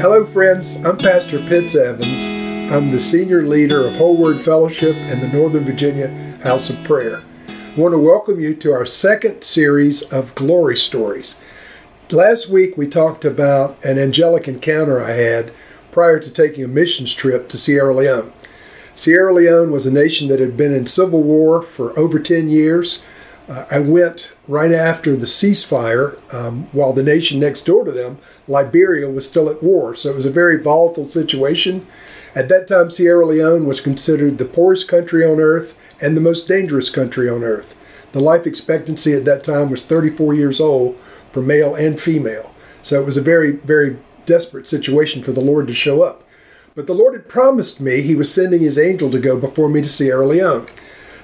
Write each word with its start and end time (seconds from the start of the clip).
Hello, 0.00 0.24
friends. 0.24 0.82
I'm 0.82 0.96
Pastor 0.96 1.40
Pitts 1.40 1.76
Evans. 1.76 2.24
I'm 2.72 2.90
the 2.90 2.98
senior 2.98 3.46
leader 3.46 3.86
of 3.86 3.96
Whole 3.96 4.16
Word 4.16 4.40
Fellowship 4.40 4.96
and 4.96 5.20
the 5.20 5.28
Northern 5.28 5.66
Virginia 5.66 6.08
House 6.42 6.70
of 6.70 6.82
Prayer. 6.84 7.22
I 7.46 7.74
want 7.76 7.92
to 7.92 7.98
welcome 7.98 8.40
you 8.40 8.54
to 8.54 8.72
our 8.72 8.86
second 8.86 9.42
series 9.42 10.02
of 10.04 10.34
glory 10.34 10.78
stories. 10.78 11.38
Last 12.10 12.48
week 12.48 12.78
we 12.78 12.88
talked 12.88 13.26
about 13.26 13.76
an 13.84 13.98
angelic 13.98 14.48
encounter 14.48 15.04
I 15.04 15.10
had 15.10 15.52
prior 15.90 16.18
to 16.18 16.30
taking 16.30 16.64
a 16.64 16.68
missions 16.68 17.12
trip 17.12 17.50
to 17.50 17.58
Sierra 17.58 17.94
Leone. 17.94 18.32
Sierra 18.94 19.34
Leone 19.34 19.70
was 19.70 19.84
a 19.84 19.92
nation 19.92 20.28
that 20.28 20.40
had 20.40 20.56
been 20.56 20.72
in 20.72 20.86
civil 20.86 21.22
war 21.22 21.60
for 21.60 21.96
over 21.98 22.18
10 22.18 22.48
years. 22.48 23.04
Uh, 23.48 23.64
I 23.70 23.80
went 23.80 24.32
right 24.46 24.72
after 24.72 25.16
the 25.16 25.26
ceasefire 25.26 26.18
um, 26.32 26.68
while 26.72 26.92
the 26.92 27.02
nation 27.02 27.40
next 27.40 27.62
door 27.62 27.84
to 27.84 27.92
them, 27.92 28.18
Liberia, 28.46 29.10
was 29.10 29.26
still 29.26 29.48
at 29.48 29.62
war. 29.62 29.94
So 29.96 30.10
it 30.10 30.16
was 30.16 30.26
a 30.26 30.30
very 30.30 30.62
volatile 30.62 31.08
situation. 31.08 31.86
At 32.34 32.48
that 32.48 32.68
time, 32.68 32.90
Sierra 32.90 33.26
Leone 33.26 33.66
was 33.66 33.80
considered 33.80 34.38
the 34.38 34.44
poorest 34.44 34.86
country 34.86 35.24
on 35.24 35.40
earth 35.40 35.76
and 36.00 36.16
the 36.16 36.20
most 36.20 36.46
dangerous 36.46 36.90
country 36.90 37.28
on 37.28 37.42
earth. 37.42 37.76
The 38.12 38.20
life 38.20 38.46
expectancy 38.46 39.14
at 39.14 39.24
that 39.24 39.44
time 39.44 39.70
was 39.70 39.84
34 39.84 40.34
years 40.34 40.60
old 40.60 40.98
for 41.32 41.42
male 41.42 41.74
and 41.74 42.00
female. 42.00 42.52
So 42.82 43.00
it 43.00 43.06
was 43.06 43.16
a 43.16 43.22
very, 43.22 43.52
very 43.52 43.98
desperate 44.26 44.68
situation 44.68 45.22
for 45.22 45.32
the 45.32 45.40
Lord 45.40 45.66
to 45.66 45.74
show 45.74 46.02
up. 46.02 46.24
But 46.74 46.86
the 46.86 46.94
Lord 46.94 47.14
had 47.14 47.28
promised 47.28 47.80
me 47.80 48.02
He 48.02 48.14
was 48.14 48.32
sending 48.32 48.62
His 48.62 48.78
angel 48.78 49.10
to 49.10 49.18
go 49.18 49.38
before 49.38 49.68
me 49.68 49.82
to 49.82 49.88
Sierra 49.88 50.26
Leone. 50.26 50.66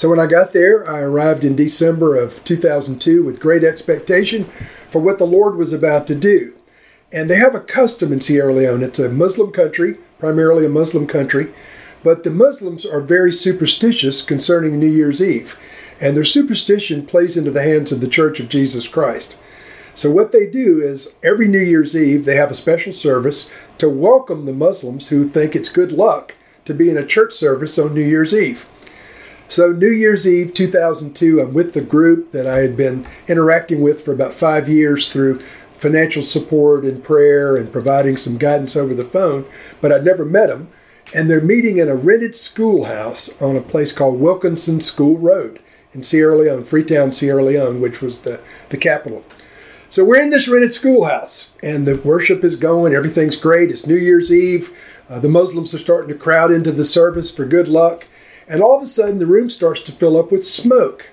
So 0.00 0.08
when 0.08 0.18
I 0.18 0.26
got 0.26 0.54
there, 0.54 0.88
I 0.90 1.00
arrived 1.00 1.44
in 1.44 1.54
December 1.54 2.16
of 2.16 2.42
2002 2.44 3.22
with 3.22 3.38
great 3.38 3.62
expectation 3.62 4.44
for 4.88 4.98
what 4.98 5.18
the 5.18 5.26
Lord 5.26 5.56
was 5.56 5.74
about 5.74 6.06
to 6.06 6.14
do. 6.14 6.54
And 7.12 7.28
they 7.28 7.36
have 7.36 7.54
a 7.54 7.60
custom 7.60 8.10
in 8.10 8.22
Sierra 8.22 8.54
Leone. 8.54 8.82
It's 8.82 8.98
a 8.98 9.10
Muslim 9.10 9.52
country, 9.52 9.98
primarily 10.18 10.64
a 10.64 10.70
Muslim 10.70 11.06
country, 11.06 11.52
but 12.02 12.24
the 12.24 12.30
Muslims 12.30 12.86
are 12.86 13.02
very 13.02 13.30
superstitious 13.30 14.22
concerning 14.22 14.78
New 14.78 14.88
Year's 14.88 15.22
Eve. 15.22 15.60
And 16.00 16.16
their 16.16 16.24
superstition 16.24 17.04
plays 17.04 17.36
into 17.36 17.50
the 17.50 17.62
hands 17.62 17.92
of 17.92 18.00
the 18.00 18.08
Church 18.08 18.40
of 18.40 18.48
Jesus 18.48 18.88
Christ. 18.88 19.36
So, 19.94 20.10
what 20.10 20.32
they 20.32 20.46
do 20.46 20.80
is 20.80 21.16
every 21.22 21.46
New 21.46 21.58
Year's 21.58 21.94
Eve, 21.94 22.24
they 22.24 22.36
have 22.36 22.50
a 22.50 22.54
special 22.54 22.94
service 22.94 23.52
to 23.76 23.90
welcome 23.90 24.46
the 24.46 24.54
Muslims 24.54 25.10
who 25.10 25.28
think 25.28 25.54
it's 25.54 25.68
good 25.68 25.92
luck 25.92 26.36
to 26.64 26.72
be 26.72 26.88
in 26.88 26.96
a 26.96 27.04
church 27.04 27.34
service 27.34 27.78
on 27.78 27.92
New 27.92 28.00
Year's 28.00 28.32
Eve. 28.32 28.66
So, 29.50 29.72
New 29.72 29.90
Year's 29.90 30.28
Eve 30.28 30.54
2002, 30.54 31.40
I'm 31.40 31.52
with 31.52 31.72
the 31.72 31.80
group 31.80 32.30
that 32.30 32.46
I 32.46 32.58
had 32.58 32.76
been 32.76 33.04
interacting 33.26 33.80
with 33.80 34.00
for 34.00 34.12
about 34.12 34.32
five 34.32 34.68
years 34.68 35.12
through 35.12 35.40
financial 35.72 36.22
support 36.22 36.84
and 36.84 37.02
prayer 37.02 37.56
and 37.56 37.72
providing 37.72 38.16
some 38.16 38.38
guidance 38.38 38.76
over 38.76 38.94
the 38.94 39.02
phone, 39.02 39.44
but 39.80 39.90
I'd 39.90 40.04
never 40.04 40.24
met 40.24 40.46
them. 40.46 40.68
And 41.12 41.28
they're 41.28 41.40
meeting 41.40 41.78
in 41.78 41.88
a 41.88 41.96
rented 41.96 42.36
schoolhouse 42.36 43.42
on 43.42 43.56
a 43.56 43.60
place 43.60 43.90
called 43.90 44.20
Wilkinson 44.20 44.80
School 44.80 45.18
Road 45.18 45.60
in 45.92 46.04
Sierra 46.04 46.38
Leone, 46.38 46.62
Freetown, 46.62 47.10
Sierra 47.10 47.42
Leone, 47.42 47.80
which 47.80 48.00
was 48.00 48.20
the, 48.20 48.40
the 48.68 48.76
capital. 48.76 49.24
So 49.88 50.04
we're 50.04 50.22
in 50.22 50.30
this 50.30 50.46
rented 50.46 50.72
schoolhouse, 50.72 51.56
and 51.60 51.88
the 51.88 51.96
worship 51.96 52.44
is 52.44 52.54
going. 52.54 52.94
Everything's 52.94 53.34
great. 53.34 53.72
It's 53.72 53.84
New 53.84 53.96
Year's 53.96 54.32
Eve. 54.32 54.72
Uh, 55.08 55.18
the 55.18 55.28
Muslims 55.28 55.74
are 55.74 55.78
starting 55.78 56.10
to 56.10 56.14
crowd 56.14 56.52
into 56.52 56.70
the 56.70 56.84
service 56.84 57.34
for 57.34 57.44
good 57.44 57.66
luck. 57.66 58.06
And 58.50 58.62
all 58.62 58.76
of 58.76 58.82
a 58.82 58.86
sudden, 58.86 59.20
the 59.20 59.26
room 59.26 59.48
starts 59.48 59.80
to 59.82 59.92
fill 59.92 60.18
up 60.18 60.32
with 60.32 60.46
smoke. 60.46 61.08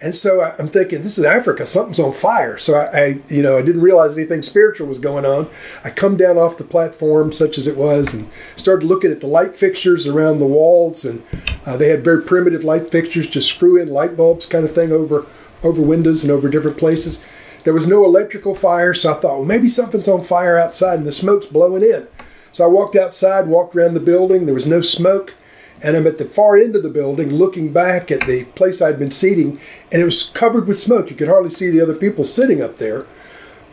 And 0.00 0.14
so 0.14 0.40
I, 0.40 0.54
am 0.58 0.68
thinking, 0.68 1.02
this 1.02 1.18
is 1.18 1.24
Africa. 1.24 1.66
Something's 1.66 1.98
on 1.98 2.12
fire. 2.12 2.56
So 2.58 2.78
I, 2.78 2.98
I, 2.98 3.20
you 3.28 3.42
know, 3.42 3.58
I 3.58 3.62
didn't 3.62 3.82
realize 3.82 4.16
anything 4.16 4.40
spiritual 4.42 4.86
was 4.86 5.00
going 5.00 5.26
on. 5.26 5.50
I 5.84 5.90
come 5.90 6.16
down 6.16 6.38
off 6.38 6.56
the 6.56 6.64
platform, 6.64 7.32
such 7.32 7.58
as 7.58 7.66
it 7.66 7.76
was, 7.76 8.14
and 8.14 8.30
started 8.54 8.86
looking 8.86 9.10
at 9.10 9.20
the 9.20 9.26
light 9.26 9.56
fixtures 9.56 10.06
around 10.06 10.38
the 10.38 10.46
walls. 10.46 11.04
And 11.04 11.22
uh, 11.66 11.76
they 11.76 11.88
had 11.88 12.04
very 12.04 12.22
primitive 12.22 12.62
light 12.62 12.88
fixtures, 12.88 13.28
just 13.28 13.52
screw 13.52 13.76
in 13.76 13.88
light 13.88 14.16
bulbs 14.16 14.46
kind 14.46 14.64
of 14.64 14.72
thing 14.72 14.92
over 14.92 15.26
over 15.62 15.82
windows 15.82 16.22
and 16.22 16.32
over 16.32 16.48
different 16.48 16.78
places. 16.78 17.22
There 17.64 17.74
was 17.74 17.86
no 17.86 18.04
electrical 18.04 18.54
fire, 18.54 18.94
so 18.94 19.12
I 19.12 19.16
thought, 19.16 19.36
well, 19.36 19.44
maybe 19.44 19.68
something's 19.68 20.08
on 20.08 20.22
fire 20.22 20.56
outside, 20.56 20.98
and 20.98 21.06
the 21.06 21.12
smoke's 21.12 21.46
blowing 21.46 21.82
in. 21.82 22.06
So 22.52 22.64
I 22.64 22.68
walked 22.68 22.96
outside, 22.96 23.48
walked 23.48 23.76
around 23.76 23.92
the 23.94 24.00
building. 24.00 24.46
There 24.46 24.54
was 24.54 24.66
no 24.66 24.80
smoke 24.80 25.34
and 25.82 25.96
I'm 25.96 26.06
at 26.06 26.18
the 26.18 26.24
far 26.24 26.56
end 26.56 26.76
of 26.76 26.82
the 26.82 26.88
building 26.88 27.30
looking 27.30 27.72
back 27.72 28.10
at 28.10 28.26
the 28.26 28.44
place 28.44 28.82
I'd 28.82 28.98
been 28.98 29.10
seating, 29.10 29.60
and 29.90 30.02
it 30.02 30.04
was 30.04 30.24
covered 30.24 30.66
with 30.66 30.78
smoke. 30.78 31.10
You 31.10 31.16
could 31.16 31.28
hardly 31.28 31.50
see 31.50 31.70
the 31.70 31.80
other 31.80 31.94
people 31.94 32.24
sitting 32.24 32.62
up 32.62 32.76
there, 32.76 33.06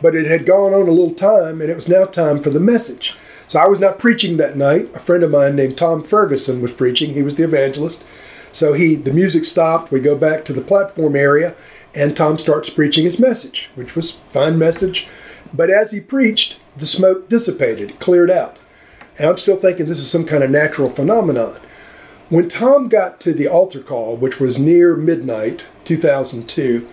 but 0.00 0.14
it 0.14 0.26
had 0.26 0.46
gone 0.46 0.72
on 0.74 0.88
a 0.88 0.92
little 0.92 1.14
time, 1.14 1.60
and 1.60 1.70
it 1.70 1.76
was 1.76 1.88
now 1.88 2.04
time 2.04 2.42
for 2.42 2.50
the 2.50 2.60
message. 2.60 3.16
So 3.48 3.58
I 3.58 3.68
was 3.68 3.80
not 3.80 3.98
preaching 3.98 4.36
that 4.36 4.56
night. 4.56 4.90
A 4.94 4.98
friend 4.98 5.22
of 5.22 5.30
mine 5.30 5.56
named 5.56 5.78
Tom 5.78 6.04
Ferguson 6.04 6.60
was 6.60 6.72
preaching. 6.72 7.14
He 7.14 7.22
was 7.22 7.36
the 7.36 7.44
evangelist. 7.44 8.04
So 8.52 8.74
he, 8.74 8.94
the 8.94 9.12
music 9.12 9.44
stopped. 9.44 9.90
We 9.90 10.00
go 10.00 10.16
back 10.16 10.44
to 10.44 10.52
the 10.52 10.60
platform 10.60 11.16
area, 11.16 11.54
and 11.94 12.16
Tom 12.16 12.38
starts 12.38 12.70
preaching 12.70 13.04
his 13.04 13.18
message, 13.18 13.70
which 13.74 13.96
was 13.96 14.12
fine 14.32 14.58
message. 14.58 15.08
But 15.52 15.70
as 15.70 15.92
he 15.92 16.00
preached, 16.00 16.60
the 16.76 16.86
smoke 16.86 17.28
dissipated, 17.28 17.90
it 17.90 18.00
cleared 18.00 18.30
out. 18.30 18.58
And 19.18 19.28
I'm 19.28 19.38
still 19.38 19.56
thinking 19.56 19.86
this 19.86 19.98
is 19.98 20.10
some 20.10 20.26
kind 20.26 20.44
of 20.44 20.50
natural 20.50 20.90
phenomenon. 20.90 21.58
When 22.30 22.46
Tom 22.46 22.88
got 22.88 23.20
to 23.20 23.32
the 23.32 23.48
altar 23.48 23.80
call, 23.80 24.14
which 24.14 24.38
was 24.38 24.58
near 24.58 24.94
midnight 24.94 25.66
2002, 25.84 26.86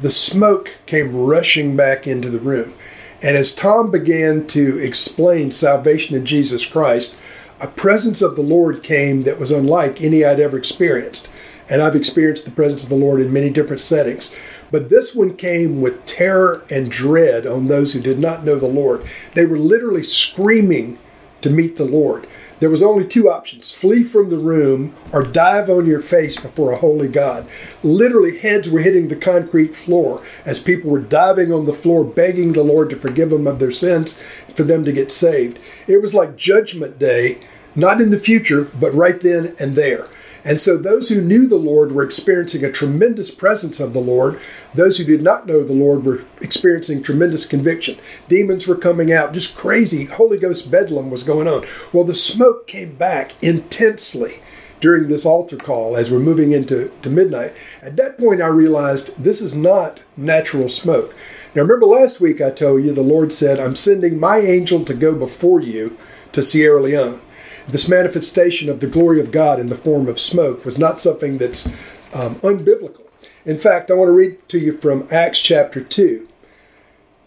the 0.00 0.08
smoke 0.08 0.70
came 0.86 1.14
rushing 1.14 1.76
back 1.76 2.06
into 2.06 2.30
the 2.30 2.38
room. 2.38 2.72
And 3.20 3.36
as 3.36 3.54
Tom 3.54 3.90
began 3.90 4.46
to 4.46 4.78
explain 4.78 5.50
salvation 5.50 6.16
in 6.16 6.24
Jesus 6.24 6.64
Christ, 6.64 7.20
a 7.60 7.66
presence 7.66 8.22
of 8.22 8.36
the 8.36 8.42
Lord 8.42 8.82
came 8.82 9.24
that 9.24 9.38
was 9.38 9.50
unlike 9.50 10.00
any 10.00 10.24
I'd 10.24 10.40
ever 10.40 10.56
experienced. 10.56 11.28
And 11.68 11.82
I've 11.82 11.94
experienced 11.94 12.46
the 12.46 12.50
presence 12.50 12.82
of 12.82 12.88
the 12.88 12.94
Lord 12.94 13.20
in 13.20 13.30
many 13.30 13.50
different 13.50 13.82
settings. 13.82 14.34
But 14.70 14.88
this 14.88 15.14
one 15.14 15.36
came 15.36 15.82
with 15.82 16.06
terror 16.06 16.64
and 16.70 16.90
dread 16.90 17.46
on 17.46 17.68
those 17.68 17.92
who 17.92 18.00
did 18.00 18.18
not 18.18 18.46
know 18.46 18.58
the 18.58 18.66
Lord. 18.66 19.04
They 19.34 19.44
were 19.44 19.58
literally 19.58 20.04
screaming 20.04 20.98
to 21.42 21.50
meet 21.50 21.76
the 21.76 21.84
Lord. 21.84 22.26
There 22.60 22.70
was 22.70 22.82
only 22.82 23.06
two 23.06 23.30
options 23.30 23.72
flee 23.72 24.02
from 24.02 24.28
the 24.28 24.38
room 24.38 24.94
or 25.12 25.22
dive 25.22 25.70
on 25.70 25.86
your 25.86 26.00
face 26.00 26.38
before 26.38 26.72
a 26.72 26.76
holy 26.76 27.08
God. 27.08 27.48
Literally, 27.82 28.38
heads 28.38 28.68
were 28.68 28.80
hitting 28.80 29.08
the 29.08 29.16
concrete 29.16 29.74
floor 29.74 30.22
as 30.44 30.62
people 30.62 30.90
were 30.90 31.00
diving 31.00 31.52
on 31.52 31.64
the 31.64 31.72
floor, 31.72 32.04
begging 32.04 32.52
the 32.52 32.62
Lord 32.62 32.90
to 32.90 32.96
forgive 32.96 33.30
them 33.30 33.46
of 33.46 33.58
their 33.58 33.70
sins, 33.70 34.22
for 34.54 34.62
them 34.62 34.84
to 34.84 34.92
get 34.92 35.10
saved. 35.10 35.58
It 35.86 36.02
was 36.02 36.12
like 36.12 36.36
Judgment 36.36 36.98
Day, 36.98 37.38
not 37.74 38.00
in 38.00 38.10
the 38.10 38.18
future, 38.18 38.64
but 38.78 38.92
right 38.92 39.18
then 39.20 39.56
and 39.58 39.74
there. 39.74 40.06
And 40.44 40.60
so 40.60 40.76
those 40.76 41.08
who 41.08 41.20
knew 41.20 41.46
the 41.46 41.56
Lord 41.56 41.92
were 41.92 42.02
experiencing 42.02 42.64
a 42.64 42.72
tremendous 42.72 43.30
presence 43.30 43.80
of 43.80 43.92
the 43.92 44.00
Lord. 44.00 44.40
Those 44.74 44.98
who 44.98 45.04
did 45.04 45.22
not 45.22 45.46
know 45.46 45.62
the 45.62 45.72
Lord 45.72 46.04
were 46.04 46.24
experiencing 46.40 47.02
tremendous 47.02 47.46
conviction. 47.46 47.98
Demons 48.28 48.66
were 48.66 48.76
coming 48.76 49.12
out, 49.12 49.34
just 49.34 49.56
crazy. 49.56 50.06
Holy 50.06 50.38
Ghost 50.38 50.70
bedlam 50.70 51.10
was 51.10 51.22
going 51.22 51.46
on. 51.46 51.66
Well, 51.92 52.04
the 52.04 52.14
smoke 52.14 52.66
came 52.66 52.94
back 52.94 53.34
intensely 53.42 54.40
during 54.80 55.08
this 55.08 55.26
altar 55.26 55.56
call 55.56 55.96
as 55.96 56.10
we're 56.10 56.18
moving 56.18 56.52
into 56.52 56.90
to 57.02 57.10
midnight. 57.10 57.52
At 57.82 57.96
that 57.96 58.18
point, 58.18 58.40
I 58.40 58.46
realized 58.46 59.22
this 59.22 59.42
is 59.42 59.54
not 59.54 60.04
natural 60.16 60.68
smoke. 60.68 61.14
Now, 61.54 61.62
remember 61.62 61.86
last 61.86 62.20
week 62.20 62.40
I 62.40 62.50
told 62.50 62.84
you 62.84 62.92
the 62.92 63.02
Lord 63.02 63.32
said, 63.32 63.58
I'm 63.58 63.74
sending 63.74 64.18
my 64.18 64.38
angel 64.38 64.84
to 64.84 64.94
go 64.94 65.14
before 65.14 65.60
you 65.60 65.98
to 66.32 66.42
Sierra 66.42 66.80
Leone. 66.80 67.20
This 67.68 67.88
manifestation 67.88 68.68
of 68.68 68.80
the 68.80 68.86
glory 68.86 69.20
of 69.20 69.32
God 69.32 69.60
in 69.60 69.68
the 69.68 69.74
form 69.74 70.08
of 70.08 70.20
smoke 70.20 70.64
was 70.64 70.78
not 70.78 71.00
something 71.00 71.38
that's 71.38 71.66
um, 72.12 72.36
unbiblical. 72.36 73.02
In 73.44 73.58
fact, 73.58 73.90
I 73.90 73.94
want 73.94 74.08
to 74.08 74.12
read 74.12 74.48
to 74.48 74.58
you 74.58 74.72
from 74.72 75.06
Acts 75.10 75.40
chapter 75.40 75.82
2. 75.82 76.28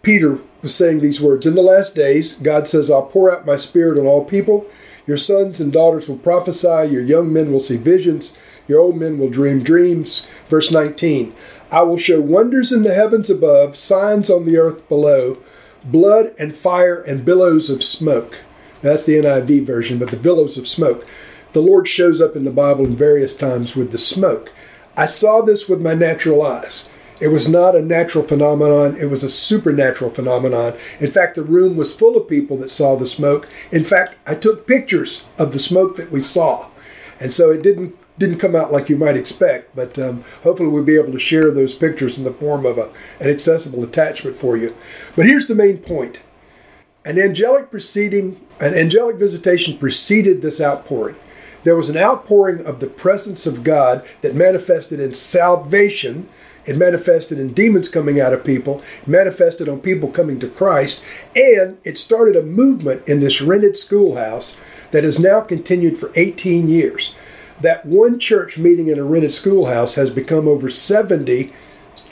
Peter 0.02 0.40
was 0.62 0.76
saying 0.76 1.00
these 1.00 1.22
words 1.22 1.46
In 1.46 1.56
the 1.56 1.62
last 1.62 1.96
days, 1.96 2.38
God 2.38 2.68
says, 2.68 2.92
I'll 2.92 3.06
pour 3.06 3.34
out 3.34 3.46
my 3.46 3.56
spirit 3.56 3.98
on 3.98 4.06
all 4.06 4.26
people. 4.26 4.66
Your 5.08 5.18
sons 5.18 5.60
and 5.60 5.72
daughters 5.72 6.08
will 6.08 6.18
prophesy, 6.18 6.92
your 6.92 7.02
young 7.02 7.32
men 7.34 7.52
will 7.52 7.60
see 7.60 7.78
visions, 7.78 8.38
your 8.68 8.80
old 8.80 8.98
men 8.98 9.18
will 9.18 9.30
dream 9.30 9.64
dreams. 9.64 10.28
Verse 10.50 10.72
19 10.72 11.34
I 11.72 11.82
will 11.82 11.98
show 11.98 12.22
wonders 12.22 12.72
in 12.72 12.84
the 12.84 12.94
heavens 12.94 13.30
above, 13.30 13.76
signs 13.76 14.30
on 14.30 14.46
the 14.46 14.58
earth 14.58 14.88
below, 14.88 15.38
blood 15.84 16.34
and 16.38 16.56
fire 16.56 17.02
and 17.02 17.26
billows 17.26 17.70
of 17.70 17.84
smoke. 17.84 18.40
That's 18.84 19.06
the 19.06 19.16
NIV 19.16 19.66
version, 19.66 19.98
but 19.98 20.12
the 20.12 20.18
billows 20.18 20.58
of 20.58 20.68
smoke. 20.68 21.08
The 21.54 21.62
Lord 21.62 21.88
shows 21.88 22.22
up 22.22 22.36
in 22.36 22.44
the 22.44 22.52
Bible 22.52 22.86
in 22.86 22.96
various 22.96 23.36
times 23.36 23.76
with 23.76 23.92
the 23.92 23.98
smoke. 23.98 24.54
I 24.96 25.06
saw 25.08 25.42
this 25.42 25.68
with 25.70 25.82
my 25.82 25.96
natural 25.96 26.44
eyes. 26.44 26.92
It 27.22 27.30
was 27.30 27.50
not 27.50 27.76
a 27.76 27.82
natural 27.82 28.24
phenomenon, 28.24 28.98
it 29.00 29.06
was 29.06 29.24
a 29.24 29.30
supernatural 29.30 30.10
phenomenon. 30.10 30.76
In 31.00 31.10
fact, 31.10 31.36
the 31.36 31.44
room 31.44 31.78
was 31.78 31.96
full 31.96 32.18
of 32.18 32.28
people 32.28 32.58
that 32.58 32.72
saw 32.72 32.96
the 32.98 33.08
smoke. 33.08 33.48
In 33.72 33.86
fact, 33.86 34.18
I 34.28 34.36
took 34.36 34.68
pictures 34.68 35.28
of 35.38 35.54
the 35.54 35.60
smoke 35.60 35.96
that 35.96 36.12
we 36.12 36.22
saw. 36.22 36.68
And 37.20 37.34
so 37.34 37.52
it 37.52 37.64
didn't 37.64 37.96
didn't 38.20 38.40
come 38.40 38.56
out 38.56 38.72
like 38.72 38.90
you 38.90 38.98
might 38.98 39.18
expect, 39.18 39.76
but 39.76 39.98
um, 39.98 40.24
hopefully 40.44 40.70
we'll 40.70 40.84
be 40.84 40.98
able 40.98 41.12
to 41.12 41.20
share 41.20 41.50
those 41.50 41.74
pictures 41.74 42.16
in 42.18 42.24
the 42.24 42.32
form 42.32 42.64
of 42.64 42.78
a, 42.78 42.92
an 43.20 43.28
accessible 43.28 43.84
attachment 43.84 44.38
for 44.38 44.56
you. 44.56 44.76
But 45.16 45.26
here's 45.26 45.48
the 45.48 45.56
main 45.56 45.80
point 45.80 46.22
An 47.06 47.20
angelic 47.20 47.70
proceeding, 47.70 48.40
an 48.62 48.74
angelic 48.74 49.18
visitation 49.18 49.78
preceded 49.78 50.42
this 50.42 50.62
outpouring. 50.62 51.18
There 51.66 51.76
was 51.76 51.90
an 51.90 51.98
outpouring 51.98 52.66
of 52.66 52.80
the 52.80 52.88
presence 52.88 53.46
of 53.46 53.64
God 53.64 54.06
that 54.22 54.36
manifested 54.36 55.02
in 55.02 55.14
salvation. 55.14 56.30
It 56.66 56.78
manifested 56.78 57.40
in 57.40 57.54
demons 57.54 57.90
coming 57.90 58.22
out 58.22 58.32
of 58.32 58.46
people, 58.46 58.82
manifested 59.06 59.68
on 59.68 59.82
people 59.82 60.10
coming 60.10 60.40
to 60.40 60.48
Christ, 60.48 61.04
and 61.36 61.78
it 61.84 61.98
started 61.98 62.38
a 62.38 62.42
movement 62.42 63.06
in 63.06 63.20
this 63.20 63.42
rented 63.42 63.76
schoolhouse 63.76 64.62
that 64.92 65.04
has 65.04 65.20
now 65.20 65.42
continued 65.42 65.98
for 65.98 66.10
18 66.16 66.70
years. 66.70 67.18
That 67.60 67.86
one 67.86 68.18
church 68.18 68.58
meeting 68.58 68.88
in 68.88 68.98
a 68.98 69.04
rented 69.04 69.34
schoolhouse 69.34 69.96
has 69.96 70.10
become 70.10 70.48
over 70.48 70.70
70 70.70 71.52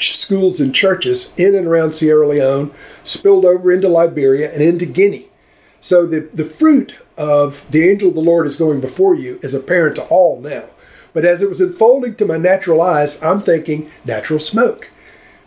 schools 0.10 0.60
and 0.60 0.74
churches 0.74 1.34
in 1.38 1.56
and 1.56 1.68
around 1.68 1.94
Sierra 1.94 2.28
Leone, 2.28 2.74
spilled 3.04 3.46
over 3.46 3.72
into 3.72 3.88
Liberia 3.88 4.52
and 4.52 4.62
into 4.62 4.86
Guinea. 4.86 5.28
So 5.80 6.06
the, 6.06 6.30
the 6.34 6.46
fruit 6.46 6.96
of 7.18 7.70
the 7.72 7.88
angel 7.90 8.10
of 8.10 8.16
the 8.16 8.22
Lord 8.22 8.48
is 8.48 8.56
going 8.56 8.82
before 8.82 9.16
you 9.16 9.40
is 9.42 9.54
apparent 9.54 9.96
to 9.96 10.06
all 10.06 10.40
now. 10.40 10.66
But 11.14 11.26
as 11.26 11.42
it 11.42 11.50
was 11.50 11.60
unfolding 11.60 12.16
to 12.16 12.26
my 12.26 12.38
natural 12.38 12.82
eyes, 12.82 13.22
I'm 13.22 13.42
thinking 13.42 13.92
natural 14.06 14.40
smoke. 14.40 14.90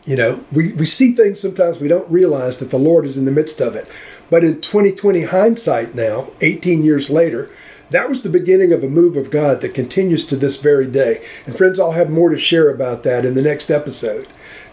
You 0.04 0.16
know, 0.16 0.44
we, 0.52 0.72
we 0.74 0.84
see 0.84 1.12
things 1.12 1.40
sometimes 1.40 1.80
we 1.80 1.88
don't 1.88 2.10
realize 2.10 2.58
that 2.58 2.70
the 2.70 2.78
Lord 2.78 3.06
is 3.06 3.16
in 3.16 3.24
the 3.24 3.32
midst 3.32 3.60
of 3.60 3.74
it. 3.74 3.88
But 4.28 4.44
in 4.44 4.60
2020 4.60 5.22
hindsight 5.22 5.94
now, 5.94 6.30
18 6.40 6.84
years 6.84 7.08
later, 7.08 7.50
that 7.90 8.08
was 8.08 8.22
the 8.22 8.28
beginning 8.28 8.72
of 8.72 8.82
a 8.82 8.88
move 8.88 9.16
of 9.16 9.30
God 9.30 9.60
that 9.60 9.74
continues 9.74 10.26
to 10.26 10.36
this 10.36 10.60
very 10.60 10.86
day. 10.86 11.24
And 11.46 11.56
friends, 11.56 11.78
I'll 11.78 11.92
have 11.92 12.10
more 12.10 12.30
to 12.30 12.38
share 12.38 12.70
about 12.70 13.02
that 13.04 13.24
in 13.24 13.34
the 13.34 13.42
next 13.42 13.70
episode. 13.70 14.26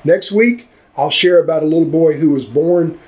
Next 0.03 0.31
week, 0.31 0.69
I'll 0.97 1.11
share 1.11 1.41
about 1.41 1.63
a 1.63 1.67
little 1.67 1.85
boy 1.85 2.17
who 2.17 2.31
was 2.31 2.45
born 2.45 2.99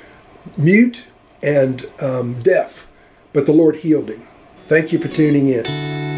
mute 0.57 1.05
and 1.41 1.85
um, 1.99 2.41
deaf, 2.41 2.89
but 3.33 3.45
the 3.45 3.53
Lord 3.53 3.77
healed 3.77 4.09
him. 4.09 4.25
Thank 4.67 4.91
you 4.91 4.99
for 4.99 5.09
tuning 5.09 5.49
in. 5.49 6.12